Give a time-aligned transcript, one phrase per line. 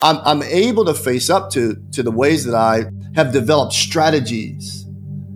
[0.00, 2.84] I'm, I'm able to face up to, to the ways that I
[3.16, 4.86] have developed strategies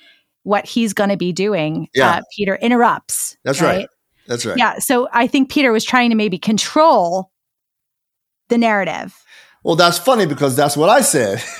[0.43, 1.87] what he's going to be doing.
[1.93, 2.09] Yeah.
[2.09, 3.37] Uh, Peter interrupts.
[3.43, 3.77] That's right?
[3.77, 3.89] right.
[4.27, 4.57] That's right.
[4.57, 4.79] Yeah.
[4.79, 7.31] So I think Peter was trying to maybe control
[8.49, 9.15] the narrative.
[9.63, 11.43] Well, that's funny because that's what I said.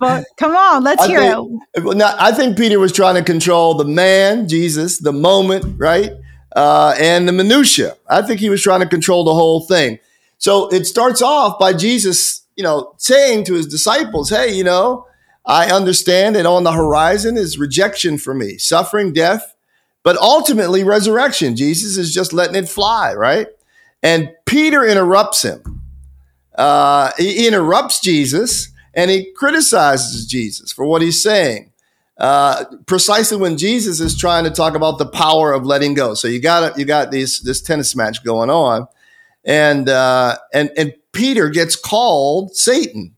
[0.00, 1.96] well, come on, let's I hear think, it.
[1.96, 6.12] Now, I think Peter was trying to control the man, Jesus, the moment, right?
[6.56, 7.96] Uh, and the minutia.
[8.08, 9.98] I think he was trying to control the whole thing.
[10.38, 15.06] So it starts off by Jesus, you know, saying to his disciples, "Hey, you know,
[15.44, 19.54] I understand that on the horizon is rejection for me, suffering, death,
[20.02, 21.56] but ultimately resurrection.
[21.56, 23.48] Jesus is just letting it fly, right?"
[24.02, 25.82] And Peter interrupts him.
[26.56, 31.70] Uh, he interrupts Jesus and he criticizes Jesus for what he's saying
[32.18, 36.14] uh, precisely when Jesus is trying to talk about the power of letting go.
[36.14, 38.86] So you got you got these this tennis match going on,
[39.44, 43.16] and uh, and and Peter gets called Satan,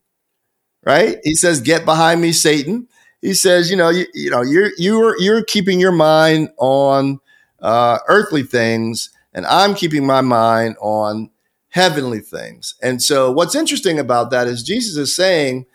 [0.85, 1.19] right?
[1.23, 2.89] He says, "Get behind me, Satan."
[3.23, 7.21] He says, "You know, you, you know, you're you're you're keeping your mind on
[7.61, 11.31] uh, earthly things, and I'm keeping my mind on
[11.69, 15.67] heavenly things." And so, what's interesting about that is Jesus is saying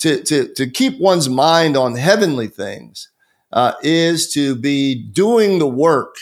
[0.00, 3.08] to, to, to keep one's mind on heavenly things
[3.52, 6.16] uh, is to be doing the work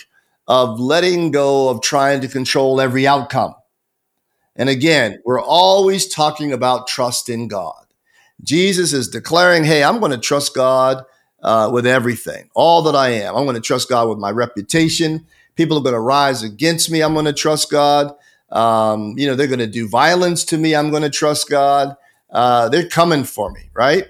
[0.47, 3.55] of letting go of trying to control every outcome.
[4.57, 7.85] And again, we're always talking about trust in God.
[8.43, 11.05] Jesus is declaring, hey, I'm going to trust God
[11.43, 13.37] uh, with everything, all that I am.
[13.37, 15.27] I'm going to trust God with my reputation.
[15.55, 17.03] People are going to rise against me.
[17.03, 18.15] I'm going to trust God.
[18.51, 20.75] Um, you know, they're going to do violence to me.
[20.75, 21.97] I'm going to trust God
[22.31, 24.07] uh, they're coming for me, right?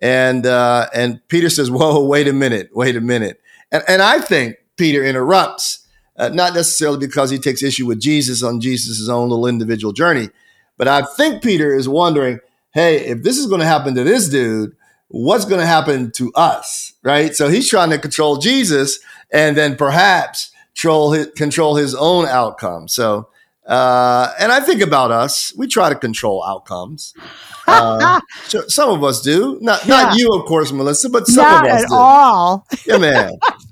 [0.00, 3.40] And uh, and Peter says, "Whoa, wait a minute, wait a minute."
[3.72, 8.42] And and I think Peter interrupts, uh, not necessarily because he takes issue with Jesus
[8.42, 10.28] on Jesus' own little individual journey,
[10.76, 12.40] but I think Peter is wondering,
[12.72, 14.76] "Hey, if this is going to happen to this dude,
[15.08, 17.34] what's going to happen to us?" Right?
[17.34, 18.98] So he's trying to control Jesus,
[19.32, 22.88] and then perhaps control his, control his own outcome.
[22.88, 23.28] So.
[23.66, 27.14] Uh, and I think about us, we try to control outcomes.
[27.68, 28.20] Uh,
[28.68, 29.58] some of us do.
[29.60, 30.02] Not yeah.
[30.02, 31.94] not you, of course, Melissa, but some not of us at do.
[31.96, 32.64] all.
[32.86, 33.32] yeah, man.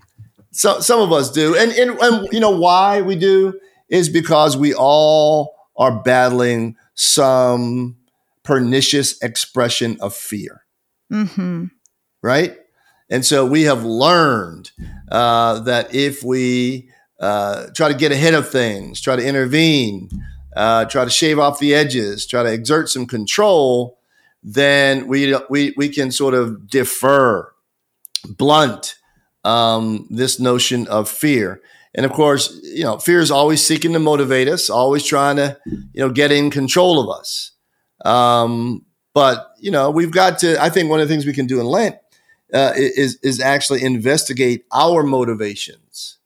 [0.50, 4.56] So some of us do, and, and and you know why we do is because
[4.56, 7.96] we all are battling some
[8.42, 10.64] pernicious expression of fear.
[11.12, 11.66] Mm-hmm.
[12.20, 12.56] Right,
[13.10, 14.70] and so we have learned
[15.10, 16.90] uh, that if we
[17.24, 20.10] uh, try to get ahead of things, try to intervene,
[20.54, 23.98] uh, try to shave off the edges, try to exert some control,
[24.42, 27.50] then we we we can sort of defer,
[28.28, 28.96] blunt
[29.42, 31.62] um, this notion of fear.
[31.94, 35.56] And of course, you know, fear is always seeking to motivate us, always trying to,
[35.64, 37.52] you know, get in control of us.
[38.04, 38.84] Um,
[39.14, 40.62] but you know, we've got to.
[40.62, 41.96] I think one of the things we can do in Lent
[42.52, 46.18] uh, is is actually investigate our motivations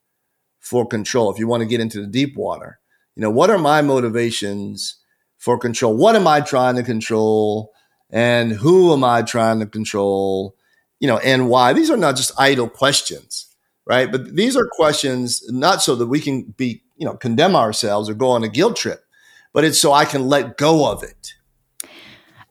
[0.68, 1.32] for control.
[1.32, 2.78] If you want to get into the deep water,
[3.16, 4.96] you know, what are my motivations
[5.38, 5.96] for control?
[5.96, 7.72] What am I trying to control?
[8.10, 10.56] And who am I trying to control?
[11.00, 11.72] You know, and why?
[11.72, 13.46] These are not just idle questions,
[13.86, 14.12] right?
[14.12, 18.14] But these are questions not so that we can be, you know, condemn ourselves or
[18.14, 19.04] go on a guilt trip,
[19.54, 21.32] but it's so I can let go of it.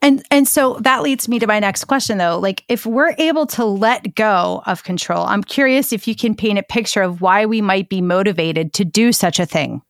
[0.00, 2.38] And and so that leads me to my next question though.
[2.38, 6.58] Like if we're able to let go of control, I'm curious if you can paint
[6.58, 9.82] a picture of why we might be motivated to do such a thing.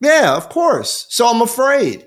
[0.00, 1.06] Yeah, of course.
[1.08, 2.06] So I'm afraid.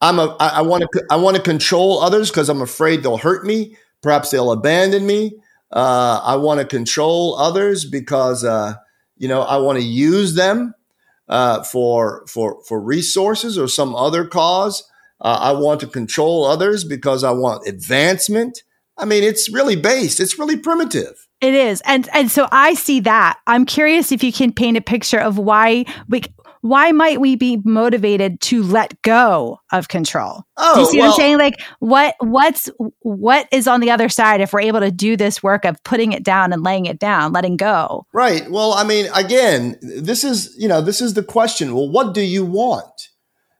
[0.00, 3.44] I'm a I want to I want to control others because I'm afraid they'll hurt
[3.44, 3.76] me.
[4.02, 5.38] Perhaps they'll abandon me.
[5.72, 8.74] Uh, I want to control others because uh,
[9.16, 10.74] you know I want to use them
[11.28, 14.84] uh, for for for resources or some other cause.
[15.24, 18.62] Uh, I want to control others because I want advancement.
[18.98, 20.20] I mean, it's really based.
[20.20, 21.26] It's really primitive.
[21.40, 23.38] It is, and and so I see that.
[23.46, 26.22] I'm curious if you can paint a picture of why we
[26.64, 30.44] why might we be motivated to let go of control?
[30.56, 31.38] Oh, do you see well, what I'm saying?
[31.38, 32.70] Like what what's
[33.00, 36.12] what is on the other side if we're able to do this work of putting
[36.12, 38.06] it down and laying it down, letting go?
[38.14, 38.50] Right.
[38.50, 41.74] Well, I mean, again, this is, you know, this is the question.
[41.74, 43.10] Well, what do you want?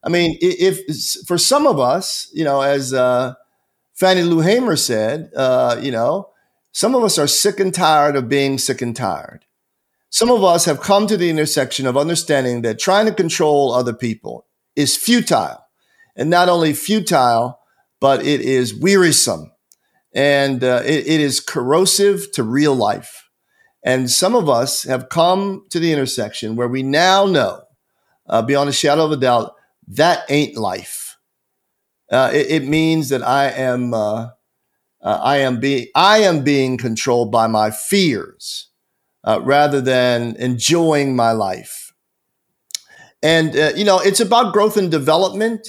[0.04, 3.34] I mean, if, if for some of us, you know, as uh,
[3.94, 6.28] Fannie Lou Hamer said, uh, you know,
[6.72, 9.44] some of us are sick and tired of being sick and tired
[10.14, 13.92] some of us have come to the intersection of understanding that trying to control other
[13.92, 14.46] people
[14.76, 15.58] is futile.
[16.14, 17.58] And not only futile,
[18.00, 19.50] but it is wearisome
[20.14, 23.28] and uh, it, it is corrosive to real life.
[23.82, 27.64] And some of us have come to the intersection where we now know,
[28.28, 29.53] uh, beyond a shadow of a doubt,
[29.88, 31.16] that ain't life.
[32.10, 34.28] Uh, it, it, means that I am, uh,
[35.02, 38.68] uh, I am being, I am being controlled by my fears
[39.24, 41.92] uh, rather than enjoying my life.
[43.22, 45.66] And uh, you know, it's about growth and development.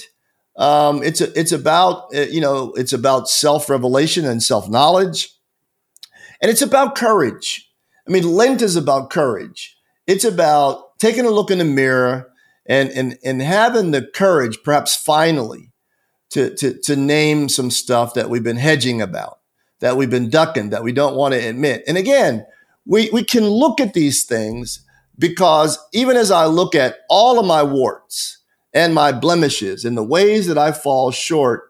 [0.58, 5.30] Um, it's a, it's about uh, you know it's about self revelation and self knowledge,
[6.42, 7.66] and it's about courage.
[8.06, 9.74] I mean, Lent is about courage.
[10.06, 12.30] It's about taking a look in the mirror
[12.68, 15.70] and and and having the courage, perhaps finally,
[16.30, 19.38] to to to name some stuff that we've been hedging about,
[19.80, 21.84] that we've been ducking, that we don't want to admit.
[21.86, 22.46] And again,
[22.86, 24.80] we, we can look at these things
[25.18, 28.38] because even as I look at all of my warts
[28.72, 31.64] and my blemishes and the ways that I fall short,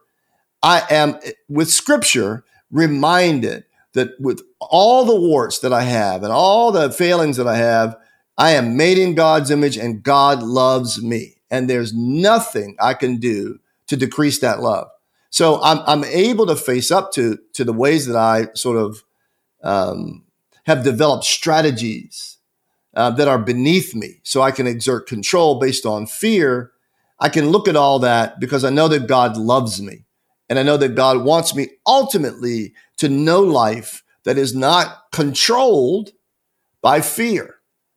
[0.63, 3.65] I am with scripture reminded
[3.95, 7.97] that with all the warts that I have and all the failings that I have,
[8.39, 11.37] I am made in God's image and God loves me.
[11.51, 14.89] And there's nothing I can do to decrease that love.
[15.31, 19.05] So I'm, I'm able to face up to, to the ways that I sort of,
[19.63, 20.25] um,
[20.65, 22.39] have developed strategies
[22.95, 26.73] uh, that are beneath me so I can exert control based on fear.
[27.21, 30.05] I can look at all that because I know that God loves me.
[30.49, 36.11] And I know that God wants me ultimately to know life that is not controlled
[36.83, 37.56] by fear.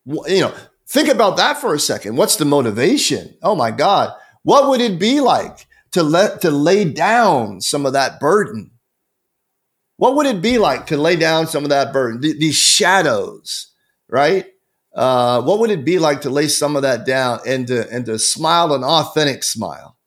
[0.09, 0.55] You know,
[0.87, 2.15] think about that for a second.
[2.15, 3.37] What's the motivation?
[3.43, 4.13] Oh my God.
[4.43, 8.71] What would it be like to let, to lay down some of that burden?
[9.97, 13.73] What would it be like to lay down some of that burden, th- these shadows,
[14.07, 14.45] right?
[14.95, 18.05] Uh, what would it be like to lay some of that down and to and
[18.05, 19.97] to smile an authentic smile,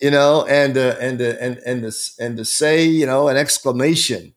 [0.00, 3.36] you know, and to, and to, and and to, and to say, you know, an
[3.36, 4.34] exclamation,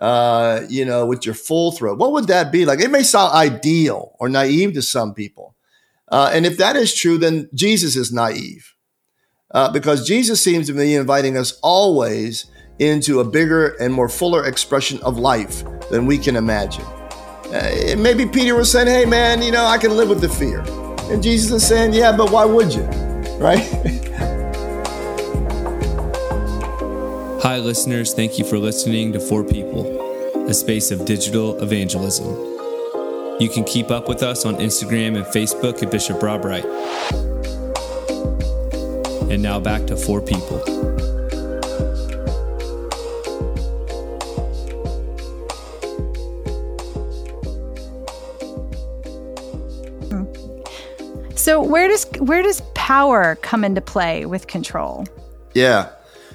[0.00, 1.98] uh, you know, with your full throat.
[1.98, 2.80] What would that be like?
[2.80, 5.54] It may sound ideal or naive to some people,
[6.08, 8.74] uh, and if that is true, then Jesus is naive,
[9.52, 12.46] uh, because Jesus seems to be inviting us always
[12.78, 16.84] into a bigger and more fuller expression of life than we can imagine.
[17.52, 20.60] Uh, maybe Peter was saying, hey, man, you know, I can live with the fear.
[21.12, 22.88] And Jesus is saying, yeah, but why would you?
[23.34, 24.33] Right?
[27.44, 28.14] Hi, listeners.
[28.14, 32.26] Thank you for listening to For People, a space of digital evangelism.
[33.38, 36.64] You can keep up with us on Instagram and Facebook at Bishop Rob Wright.
[39.30, 40.64] And now back to For People.
[51.36, 55.04] So where does where does power come into play with control?
[55.52, 55.90] Yeah.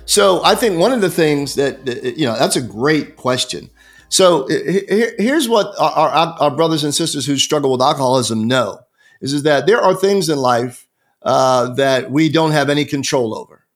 [0.10, 1.86] So I think one of the things that
[2.18, 3.70] you know that's a great question.
[4.10, 8.80] So here's what our, our, brothers and sisters who struggle with alcoholism know
[9.22, 10.88] is, is that there are things in life
[11.22, 13.68] uh, that we don't have any control over.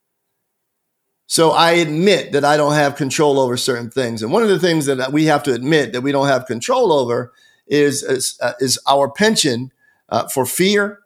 [1.27, 4.57] So I admit that I don't have control over certain things, and one of the
[4.57, 7.31] things that we have to admit that we don't have control over
[7.67, 9.71] is is, uh, is our pension
[10.09, 10.97] uh, for fear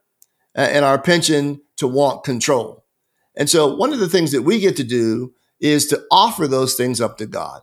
[0.55, 2.85] and our pension to want control.
[3.37, 6.75] And so one of the things that we get to do is to offer those
[6.75, 7.61] things up to God,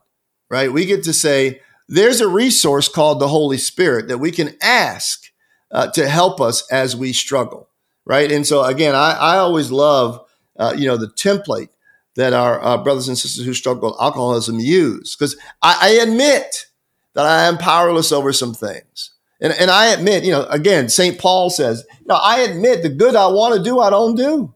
[0.49, 0.73] right?
[0.73, 5.27] We get to say, there's a resource called the Holy Spirit that we can ask
[5.71, 7.69] uh, to help us as we struggle,
[8.07, 8.31] right?
[8.31, 10.25] And so again, I, I always love,
[10.59, 11.69] uh, you know, the template
[12.17, 15.17] that our uh, brothers and sisters who struggle with alcoholism use.
[15.17, 16.67] Because I, I, admit
[17.15, 19.11] that I am powerless over some things.
[19.41, 21.19] And, and I admit, you know, again, St.
[21.19, 24.54] Paul says, you know, I admit the good I want to do, I don't do.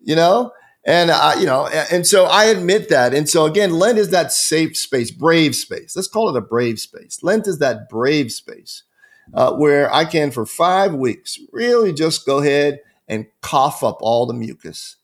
[0.00, 0.52] You know?
[0.86, 3.12] And I, you know, and so I admit that.
[3.12, 5.94] And so again, Lent is that safe space, brave space.
[5.94, 7.18] Let's call it a brave space.
[7.22, 8.84] Lent is that brave space
[9.34, 14.24] uh, where I can, for five weeks, really just go ahead and cough up all
[14.24, 14.96] the mucus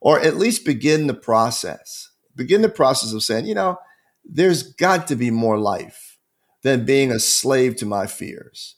[0.00, 2.10] or at least begin the process.
[2.36, 3.78] Begin the process of saying, you know,
[4.24, 6.18] there's got to be more life
[6.62, 8.76] than being a slave to my fears.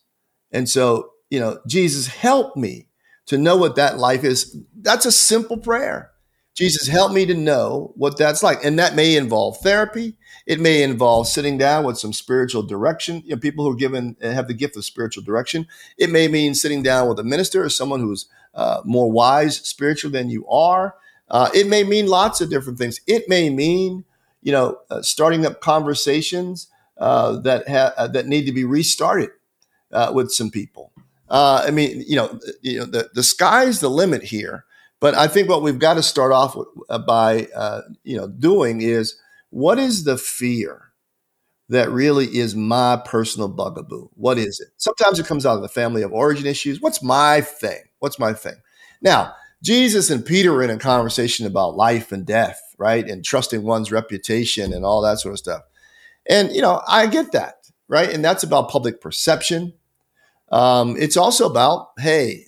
[0.52, 2.85] And so, you know, Jesus, help me
[3.26, 4.56] to know what that life is.
[4.80, 6.12] That's a simple prayer.
[6.54, 8.64] Jesus, help me to know what that's like.
[8.64, 10.14] And that may involve therapy.
[10.46, 13.22] It may involve sitting down with some spiritual direction.
[13.26, 15.66] You know, people who are given have the gift of spiritual direction.
[15.98, 20.10] It may mean sitting down with a minister or someone who's uh, more wise spiritual
[20.10, 20.94] than you are.
[21.28, 23.00] Uh, it may mean lots of different things.
[23.06, 24.04] It may mean,
[24.40, 29.30] you know, uh, starting up conversations uh, that ha- uh, that need to be restarted
[29.92, 30.92] uh, with some people.
[31.28, 34.64] Uh, I mean, you know, you know, the the sky's the limit here.
[34.98, 36.68] But I think what we've got to start off with,
[37.06, 37.48] by,
[38.02, 39.18] you know, doing is
[39.50, 40.92] what is the fear
[41.68, 44.08] that really is my personal bugaboo?
[44.14, 44.68] What is it?
[44.78, 46.80] Sometimes it comes out of the family of origin issues.
[46.80, 47.80] What's my thing?
[47.98, 48.56] What's my thing?
[49.02, 53.06] Now, Jesus and Peter were in a conversation about life and death, right?
[53.06, 55.62] And trusting one's reputation and all that sort of stuff.
[56.28, 58.10] And, you know, I get that, right?
[58.10, 59.74] And that's about public perception.
[60.50, 62.46] Um, it's also about, hey,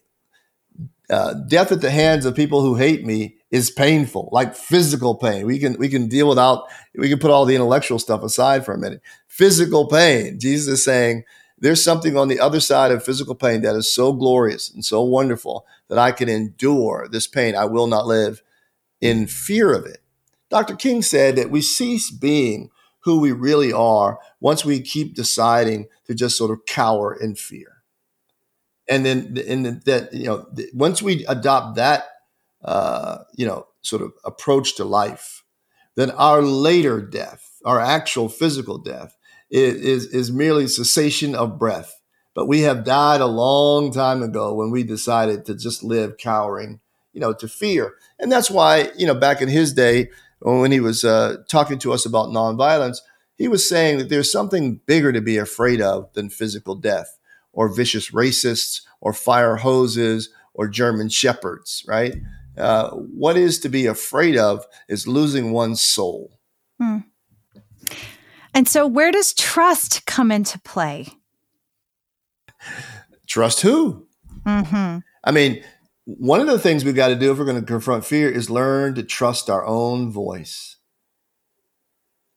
[1.11, 5.47] uh, death at the hands of people who hate me is painful, like physical pain.
[5.47, 8.75] We can we can deal without we can put all the intellectual stuff aside for
[8.75, 9.01] a minute.
[9.27, 10.39] Physical pain.
[10.39, 11.25] Jesus is saying
[11.59, 15.03] there's something on the other side of physical pain that is so glorious and so
[15.03, 17.57] wonderful that I can endure this pain.
[17.57, 18.43] I will not live
[19.01, 19.99] in fear of it.
[20.51, 20.77] Dr.
[20.77, 26.15] King said that we cease being who we really are once we keep deciding to
[26.15, 27.78] just sort of cower in fear.
[28.89, 32.07] And then, and that, you know, once we adopt that,
[32.65, 35.45] uh, you know, sort of approach to life,
[35.95, 39.17] then our later death, our actual physical death,
[39.51, 42.01] is, is merely cessation of breath.
[42.35, 46.81] But we have died a long time ago when we decided to just live cowering,
[47.13, 47.95] you know, to fear.
[48.19, 51.93] And that's why, you know, back in his day, when he was uh, talking to
[51.93, 52.99] us about nonviolence,
[53.37, 57.18] he was saying that there's something bigger to be afraid of than physical death
[57.59, 62.15] or vicious racists or fire hoses or German shepherds, right?
[62.57, 66.39] Uh, what is to be afraid of is losing one's soul.
[66.81, 66.99] Hmm.
[68.55, 71.09] And so, where does trust come into play?
[73.27, 74.07] Trust who?
[74.47, 74.99] Mm-hmm.
[75.25, 75.65] I mean,
[76.05, 78.49] one of the things we've got to do if we're going to confront fear is
[78.49, 80.77] learn to trust our own voice.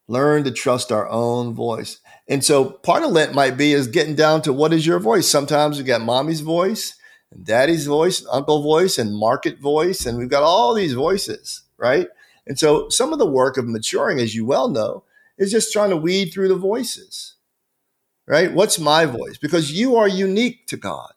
[0.07, 1.99] Learn to trust our own voice.
[2.27, 5.27] And so part of Lent might be is getting down to what is your voice.
[5.27, 6.95] Sometimes we got mommy's voice
[7.31, 10.05] and daddy's voice, uncle voice, and market voice.
[10.05, 12.07] And we've got all these voices, right?
[12.47, 15.03] And so some of the work of maturing, as you well know,
[15.37, 17.35] is just trying to weed through the voices,
[18.27, 18.53] right?
[18.53, 19.37] What's my voice?
[19.37, 21.13] Because you are unique to God.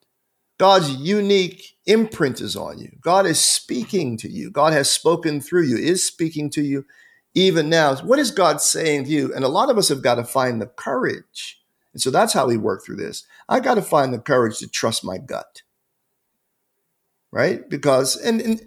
[0.59, 2.97] God's unique imprint is on you.
[3.01, 4.51] God is speaking to you.
[4.51, 6.87] God has spoken through you, is speaking to you
[7.35, 7.97] even now.
[7.97, 9.35] What is God saying to you?
[9.35, 11.61] And a lot of us have got to find the courage.
[11.93, 13.25] And so that's how we work through this.
[13.49, 15.63] I got to find the courage to trust my gut.
[17.31, 17.69] Right?
[17.69, 18.65] Because, and, and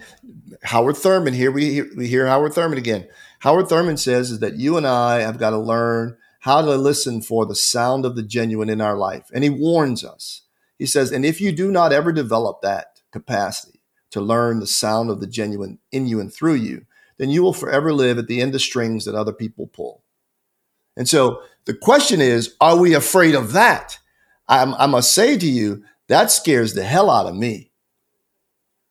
[0.64, 3.08] Howard Thurman, here we hear, we hear Howard Thurman again.
[3.40, 7.22] Howard Thurman says is that you and I have got to learn how to listen
[7.22, 9.30] for the sound of the genuine in our life.
[9.34, 10.42] And he warns us.
[10.78, 13.82] He says, and if you do not ever develop that capacity
[14.12, 16.86] to learn the sound of the genuine in you and through you,
[17.18, 20.04] then you will forever live at the end of strings that other people pull.
[20.96, 24.00] And so the question is, are we afraid of that?
[24.48, 27.72] I, I must say to you, that scares the hell out of me.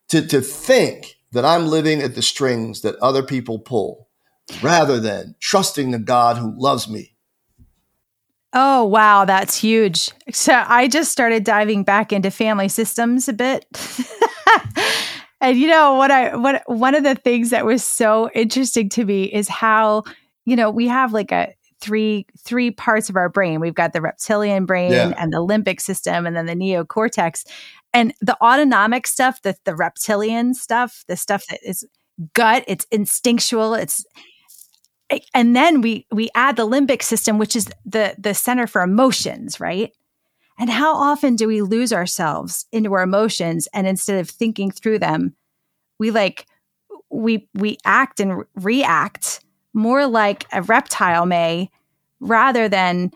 [0.09, 4.07] To, to think that I'm living at the strings that other people pull
[4.61, 7.15] rather than trusting the God who loves me.
[8.53, 10.11] Oh, wow, that's huge.
[10.31, 13.65] So I just started diving back into family systems a bit.
[15.41, 19.05] and you know what I what one of the things that was so interesting to
[19.05, 20.03] me is how,
[20.45, 23.59] you know, we have like a three three parts of our brain.
[23.59, 25.13] We've got the reptilian brain yeah.
[25.17, 27.45] and the limbic system and then the neocortex.
[27.93, 31.85] And the autonomic stuff, the the reptilian stuff, the stuff that is
[32.33, 34.05] gut, it's instinctual, it's
[35.11, 38.81] eh, and then we we add the limbic system which is the the center for
[38.81, 39.93] emotions right
[40.59, 44.99] and how often do we lose ourselves into our emotions and instead of thinking through
[44.99, 45.35] them
[45.99, 46.45] we like
[47.09, 49.41] we we act and react
[49.73, 51.69] more like a reptile may
[52.19, 53.11] rather than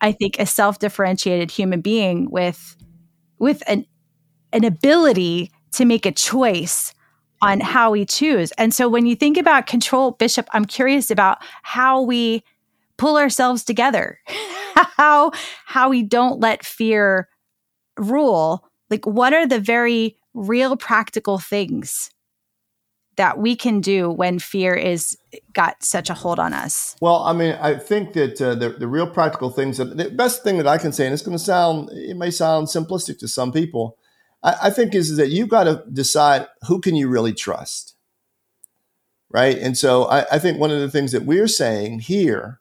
[0.00, 2.76] I think a self-differentiated human being with
[3.38, 3.86] with an
[4.52, 6.94] an ability to make a choice
[7.42, 8.50] on how we choose.
[8.52, 12.42] And so when you think about control, Bishop, I'm curious about how we
[12.96, 14.18] pull ourselves together,
[14.76, 15.32] how
[15.64, 17.28] how we don't let fear
[17.98, 18.68] rule.
[18.90, 22.10] Like what are the very real practical things
[23.16, 25.16] that we can do when fear is
[25.52, 26.96] got such a hold on us?
[27.00, 30.44] Well, I mean, I think that uh, the, the real practical things, that, the best
[30.44, 33.28] thing that I can say, and it's going to sound, it may sound simplistic to
[33.28, 33.96] some people,
[34.42, 37.96] I, I think is, is that you've got to decide who can you really trust,
[39.30, 39.56] right?
[39.56, 42.60] And so I, I think one of the things that we're saying here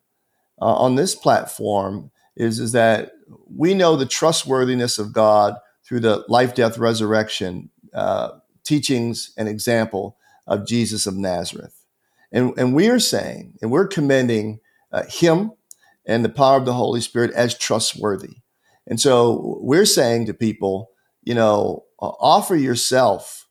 [0.61, 3.11] uh, on this platform is, is that
[3.49, 8.31] we know the trustworthiness of God through the life, death, resurrection uh,
[8.63, 11.83] teachings and example of Jesus of Nazareth.
[12.31, 14.59] And, and we are saying, and we're commending
[14.91, 15.51] uh, him
[16.05, 18.37] and the power of the Holy Spirit as trustworthy.
[18.87, 20.91] And so we're saying to people,
[21.23, 23.47] you know, offer yourself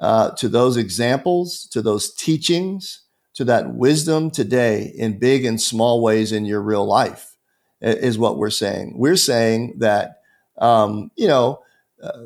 [0.00, 3.02] uh, to those examples, to those teachings,
[3.38, 7.36] to that wisdom today in big and small ways in your real life,
[7.80, 8.94] is what we're saying.
[8.96, 10.22] We're saying that,
[10.60, 11.60] um, you know,
[12.02, 12.24] uh,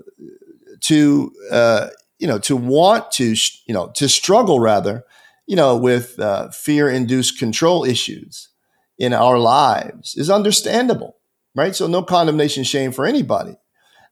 [0.80, 1.88] to uh,
[2.18, 3.34] you know, to want to,
[3.66, 5.04] you know, to struggle rather,
[5.46, 8.48] you know, with uh, fear induced control issues
[8.96, 11.18] in our lives is understandable,
[11.54, 11.76] right?
[11.76, 13.58] So no condemnation, shame for anybody.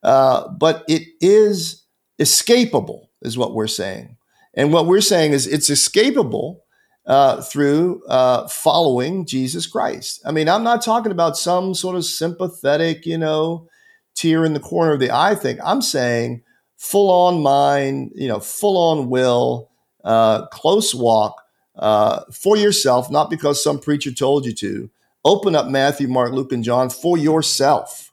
[0.03, 1.83] Uh, but it is
[2.21, 4.19] escapable, is what we're saying.
[4.53, 6.59] And what we're saying is it's escapable
[7.07, 10.21] uh, through uh, following Jesus Christ.
[10.25, 13.69] I mean, I'm not talking about some sort of sympathetic, you know,
[14.15, 15.59] tear in the corner of the eye thing.
[15.65, 16.43] I'm saying
[16.77, 19.71] full on mind, you know, full on will,
[20.05, 21.43] uh, close walk
[21.77, 24.91] uh, for yourself, not because some preacher told you to.
[25.25, 28.13] Open up Matthew, Mark, Luke, and John for yourself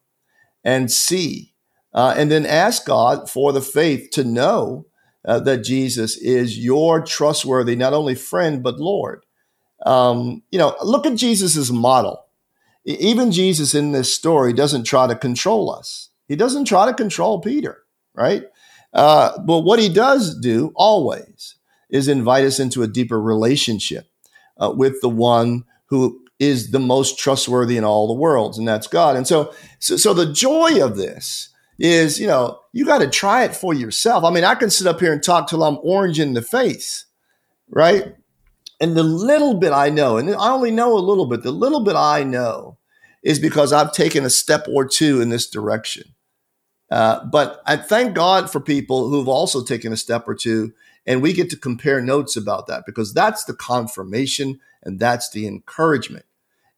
[0.63, 1.53] and see.
[1.93, 4.86] Uh, and then ask God for the faith to know
[5.27, 9.25] uh, that Jesus is your trustworthy, not only friend, but Lord.
[9.85, 12.25] Um, you know, look at Jesus' model.
[12.85, 16.09] Even Jesus in this story doesn't try to control us.
[16.27, 17.83] He doesn't try to control Peter,
[18.15, 18.45] right?
[18.93, 21.55] Uh, but what he does do always
[21.89, 24.07] is invite us into a deeper relationship
[24.57, 28.87] uh, with the one who is the most trustworthy in all the worlds, and that's
[28.87, 29.15] God.
[29.15, 33.43] And so, so, so the joy of this is, you know, you got to try
[33.43, 34.23] it for yourself.
[34.23, 37.05] I mean, I can sit up here and talk till I'm orange in the face,
[37.69, 38.15] right?
[38.79, 41.83] And the little bit I know, and I only know a little bit, the little
[41.83, 42.77] bit I know
[43.23, 46.15] is because I've taken a step or two in this direction.
[46.89, 50.73] Uh, but I thank God for people who've also taken a step or two,
[51.05, 55.47] and we get to compare notes about that because that's the confirmation and that's the
[55.47, 56.25] encouragement.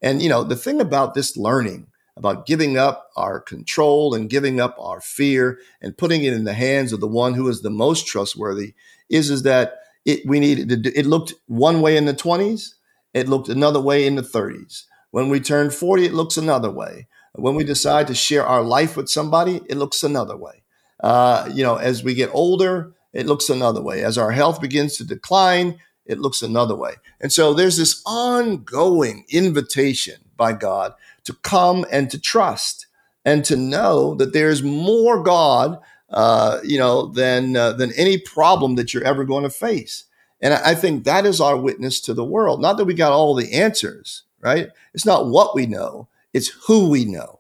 [0.02, 1.88] And you know, the thing about this learning,
[2.20, 6.54] about giving up our control and giving up our fear and putting it in the
[6.54, 8.76] hands of the one who is the most trustworthy,
[9.10, 10.86] is is that it we needed.
[10.86, 12.76] It looked one way in the twenties,
[13.14, 14.86] it looked another way in the thirties.
[15.12, 17.08] When we turn forty, it looks another way.
[17.34, 20.62] When we decide to share our life with somebody, it looks another way.
[21.02, 24.04] Uh, you know, as we get older, it looks another way.
[24.04, 26.96] As our health begins to decline, it looks another way.
[27.22, 30.94] And so there's this ongoing invitation by God
[31.30, 32.88] to come and to trust
[33.24, 35.78] and to know that there's more God,
[36.10, 40.06] uh, you know, than uh, than any problem that you're ever going to face.
[40.42, 42.62] And I think that is our witness to the world.
[42.62, 44.70] Not that we got all the answers, right?
[44.96, 47.40] It's not what we know, it's who we know.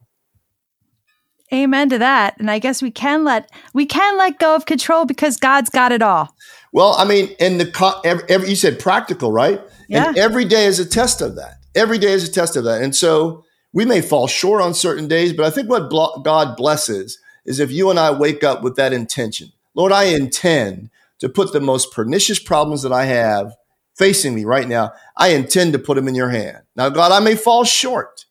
[1.52, 2.36] Amen to that.
[2.38, 5.92] And I guess we can let we can let go of control because God's got
[5.92, 6.36] it all.
[6.74, 9.60] Well, I mean, and the every, every you said practical, right?
[9.88, 10.10] Yeah.
[10.10, 11.56] And every day is a test of that.
[11.74, 12.84] Every day is a test of that.
[12.84, 15.90] And so we may fall short on certain days, but I think what
[16.24, 19.52] God blesses is if you and I wake up with that intention.
[19.76, 23.56] Lord, I intend to put the most pernicious problems that I have
[23.96, 24.94] facing me right now.
[25.18, 26.60] I intend to put them in your hand.
[26.76, 28.26] Now, God, I may fall short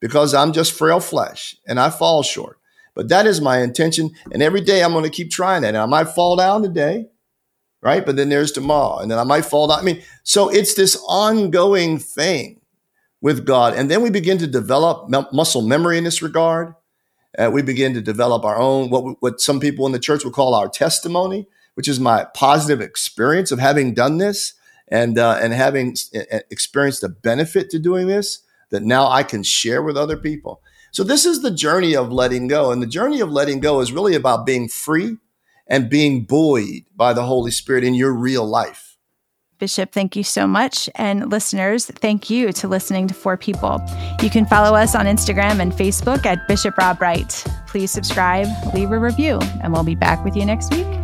[0.00, 2.58] because I'm just frail flesh and I fall short.
[2.94, 4.10] But that is my intention.
[4.32, 5.68] And every day I'm going to keep trying that.
[5.68, 7.08] And I might fall down today,
[7.82, 8.04] right?
[8.04, 8.98] But then there's tomorrow.
[8.98, 9.80] And then I might fall down.
[9.80, 12.61] I mean, so it's this ongoing thing
[13.22, 13.74] with God.
[13.74, 16.74] And then we begin to develop muscle memory in this regard.
[17.38, 20.34] Uh, we begin to develop our own, what, what some people in the church would
[20.34, 24.52] call our testimony, which is my positive experience of having done this
[24.88, 25.96] and, uh, and having
[26.50, 30.60] experienced the benefit to doing this that now I can share with other people.
[30.90, 32.70] So this is the journey of letting go.
[32.70, 35.16] And the journey of letting go is really about being free
[35.66, 38.91] and being buoyed by the Holy Spirit in your real life.
[39.62, 40.90] Bishop, thank you so much.
[40.96, 43.80] And listeners, thank you to listening to For People.
[44.20, 47.30] You can follow us on Instagram and Facebook at Bishop Rob Wright.
[47.68, 51.01] Please subscribe, leave a review, and we'll be back with you next week.